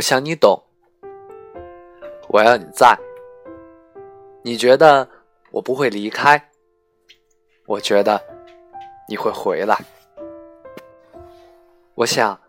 [0.00, 0.62] 我想你懂，
[2.30, 2.98] 我要你在。
[4.42, 5.06] 你觉得
[5.50, 6.42] 我不会离开，
[7.66, 8.18] 我觉得
[9.10, 9.76] 你会回来。
[11.96, 12.40] 我想，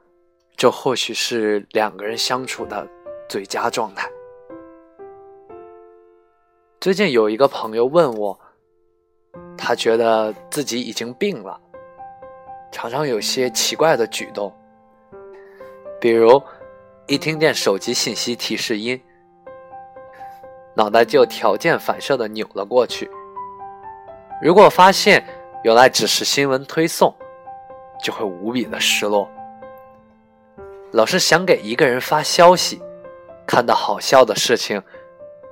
[0.55, 2.87] 这或许是两个人相处的
[3.27, 4.09] 最佳状态。
[6.79, 8.39] 最近有一个朋友问我，
[9.57, 11.60] 他觉得自己已经病了，
[12.71, 14.55] 常常有些奇怪的举动，
[15.99, 16.41] 比如
[17.11, 18.97] 一听见手机信息提示音，
[20.74, 23.06] 脑袋就条件反射的扭了过去；
[24.42, 25.21] 如果发现
[25.66, 27.14] 原来只是新闻推送，
[28.02, 29.29] 就会无比的失落，
[30.93, 32.81] 老是想给一个人发消息，
[33.45, 34.81] 看到好笑的事情，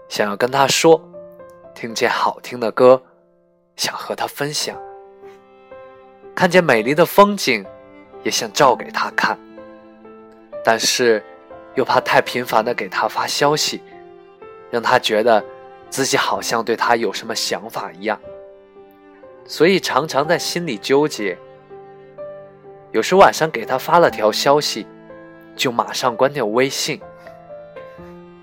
[0.08, 1.06] 想要跟他说。
[1.76, 3.02] 听见好听的歌，
[3.76, 4.78] 想和他分享；
[6.34, 7.66] 看见美丽的风景，
[8.24, 9.38] 也想照给他看。
[10.64, 11.22] 但是，
[11.80, 13.82] 又怕太频繁的给他发消息，
[14.70, 15.42] 让他觉得
[15.90, 18.20] 自己好像对他有什么想法一样，
[19.46, 21.38] 所以常常在心里纠结。
[22.92, 24.86] 有时晚上给他发了条消息，
[25.56, 27.00] 就马上关掉微信，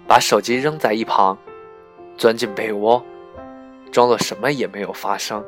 [0.09, 1.37] 把手机扔在一旁，
[2.17, 3.05] 钻进被窝。
[3.93, 5.45] 装作什么也没有发生，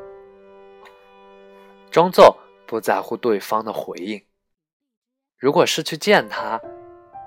[1.91, 2.37] 装作
[2.67, 4.23] 不在乎对方的回应。
[5.39, 6.61] 如果是去见他，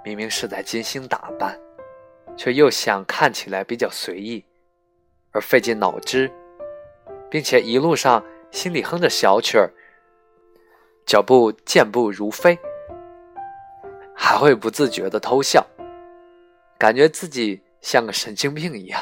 [0.03, 1.57] 明明是在精心打扮，
[2.35, 4.43] 却又想看起来比较随意，
[5.31, 6.31] 而费尽脑汁，
[7.29, 9.71] 并且一路上心里哼着小曲儿，
[11.05, 12.57] 脚步健步如飞，
[14.15, 15.65] 还会不自觉的偷笑，
[16.77, 19.01] 感觉自己像个神经病一样。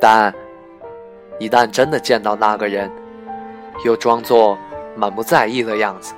[0.00, 0.34] 但
[1.38, 2.90] 一旦真的见到那个人，
[3.84, 4.58] 又装作
[4.96, 6.14] 满不在意的样子，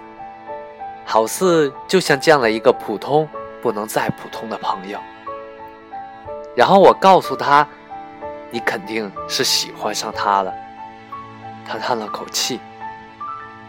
[1.11, 3.29] 好似就像见了一个普通
[3.61, 4.97] 不能再普通的朋友。
[6.55, 7.67] 然后我告诉他
[8.53, 10.55] ：“你肯定是喜欢上他了。”
[11.67, 12.61] 他叹了口气，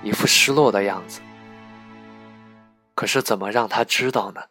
[0.04, 1.20] 一副失落的样子。
[2.94, 4.42] 可是怎么让他知道呢？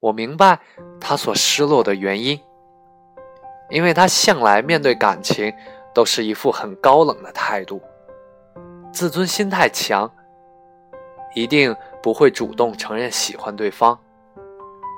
[0.00, 0.58] 我明白
[1.00, 2.38] 他所失落的原因。
[3.70, 5.54] 因为他向来面对感情
[5.94, 7.80] 都是一副很高冷的态度，
[8.92, 10.10] 自尊心太强，
[11.34, 13.98] 一定不会主动承认喜欢对方，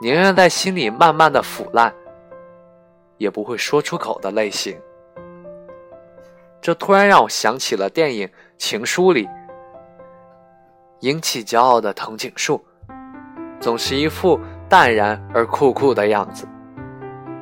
[0.03, 1.93] 宁愿在心里慢慢的腐烂，
[3.19, 4.79] 也不会说出口的类型。
[6.61, 9.29] 这突然让我想起了电影《情书》里，
[11.01, 12.63] 英气骄傲的藤井树，
[13.59, 14.39] 总是一副
[14.69, 16.47] 淡然而酷酷的样子。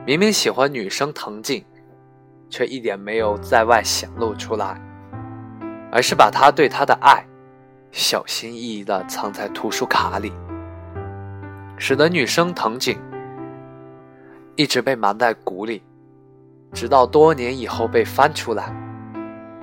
[0.07, 1.65] 明明喜欢女生藤井，
[2.49, 4.81] 却一点没有在外显露出来，
[5.93, 7.27] 而是把他对她的爱
[7.91, 10.33] 小心翼翼地藏在图书卡里，
[11.79, 12.99] 使得女生藤井
[14.57, 15.83] 一直被瞒在鼓里，
[16.73, 18.73] 直到多年以后被翻出来，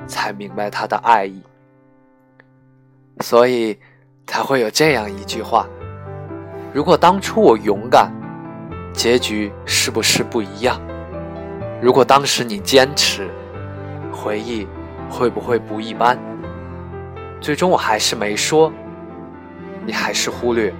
[0.08, 1.42] 才明白他的爱意。
[3.22, 3.78] 所以
[4.26, 5.68] 才会有这样一句话：
[6.74, 8.12] 如果当初我勇敢。
[8.94, 10.80] 结局是不是不一样？
[11.82, 13.30] 如果当时你坚持，
[14.10, 14.66] 回忆
[15.10, 16.18] 会不会不一般？
[17.46, 18.74] 最终我还是没说，
[19.86, 20.74] 你还是忽略。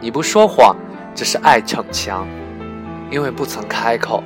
[0.00, 0.76] 你不说谎，
[1.12, 2.24] 只是爱逞强，
[3.10, 4.22] 因为不曾开口，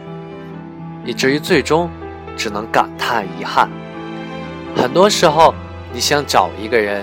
[1.02, 1.88] 以至于最终
[2.36, 3.70] 只能感叹遗憾。
[4.76, 5.54] 很多时候，
[5.94, 7.02] 你想找一个人，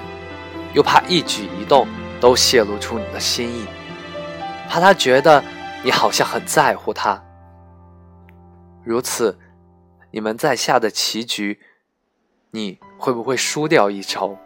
[0.76, 1.88] 又怕一举一动
[2.22, 3.66] 都泄露出你的心意。
[4.70, 5.44] 怕他觉得
[5.84, 7.20] 你好像很在乎他，
[8.84, 9.40] 如此，
[10.12, 11.60] 你们在下的棋局，
[12.52, 14.38] 你会不会输掉一筹？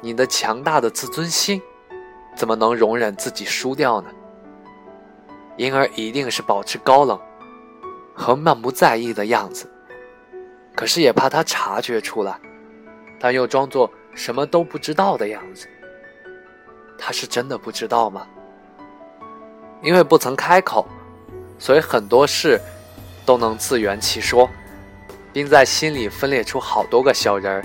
[0.00, 1.60] 你的强大的自尊心，
[2.36, 4.08] 怎么能容忍自己输掉呢？
[5.56, 7.20] 因而一定是保持高冷
[8.14, 9.68] 和满不在意的样子，
[10.74, 12.40] 可是也怕他察觉出来，
[13.18, 15.68] 但又装作什么都不知道的样子。
[16.96, 18.26] 他是真的不知道吗？
[19.82, 20.86] 因为不曾开口，
[21.58, 22.60] 所以很多事
[23.26, 24.48] 都能自圆其说，
[25.32, 27.64] 并在心里分裂出好多个小人儿，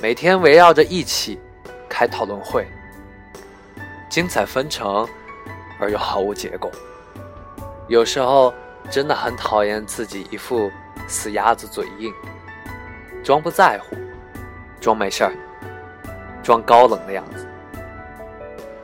[0.00, 1.38] 每天围绕着一起
[1.88, 2.66] 开讨论会，
[4.08, 5.06] 精彩纷呈
[5.78, 6.70] 而又毫无结果。
[7.88, 8.54] 有时候
[8.90, 10.70] 真的很讨厌自己一副
[11.06, 12.12] 死鸭子嘴硬、
[13.22, 13.96] 装不在乎、
[14.80, 15.32] 装没事儿、
[16.42, 17.46] 装高冷的样子。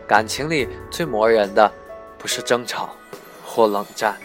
[0.07, 1.73] 感情里最磨人的。
[2.19, 2.89] 不是争吵
[3.45, 4.17] 或冷战，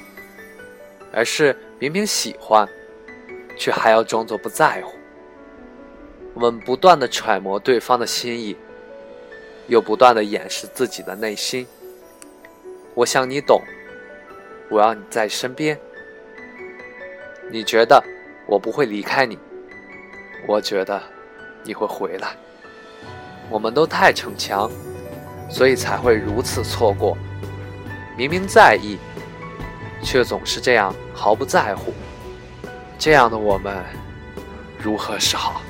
[1.14, 2.68] 而是明明喜欢，
[3.62, 4.94] 却还要装作不在乎。
[6.34, 8.58] 我们不断的揣摩对方的心意，
[9.68, 11.68] 又不断的掩饰自己的内心。
[12.96, 13.62] 我想你懂，
[14.72, 15.80] 我要你在身边。
[17.52, 18.04] 你觉得
[18.48, 19.38] 我不会离开你，
[20.48, 21.00] 我觉得
[21.64, 22.30] 你会回来。
[23.48, 24.72] 我们都太逞强，
[25.52, 27.16] 所以才会如此错过。
[28.18, 28.98] 明明在意，
[30.02, 31.94] 却总是这样毫不在乎。
[33.02, 33.84] 这样的我们，
[34.78, 35.64] 如何是好？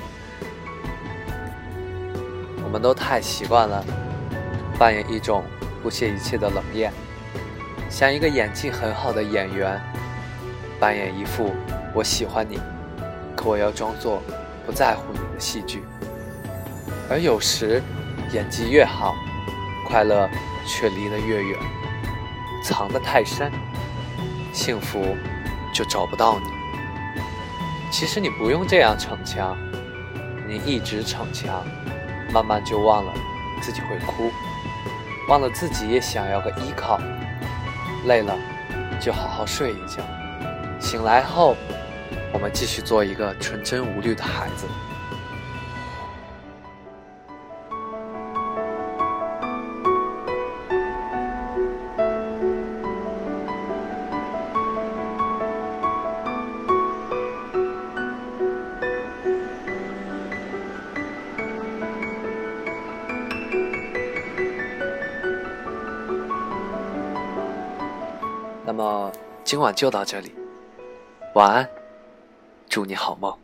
[2.62, 3.82] 我们都太习惯了
[4.78, 5.42] 扮演一种
[5.82, 6.92] 不屑一切的冷艳，
[7.88, 9.80] 像一个演技很好的演员，
[10.78, 11.54] 扮演一副
[11.94, 12.60] 我喜欢你，
[13.34, 14.22] 可我要装作
[14.66, 15.82] 不在乎你的戏剧。
[17.08, 17.82] 而有时，
[18.34, 19.14] 演技越好，
[19.88, 20.28] 快乐
[20.66, 21.58] 却离得越远。
[22.62, 23.50] 藏得太深，
[24.52, 25.16] 幸福
[25.72, 26.61] 就找不到你。
[27.92, 29.54] 其实你不用这样逞强，
[30.48, 31.62] 你一直逞强，
[32.32, 33.12] 慢慢就忘了
[33.60, 34.32] 自己会哭，
[35.28, 36.98] 忘了自己也想要个依靠。
[38.06, 38.34] 累了
[38.98, 40.02] 就好好睡一觉，
[40.80, 41.54] 醒来后，
[42.32, 44.66] 我们继续做一个纯真无虑的孩子。
[68.74, 69.12] 那么
[69.44, 70.34] 今晚就到这里，
[71.34, 71.68] 晚安，
[72.70, 73.41] 祝你好梦。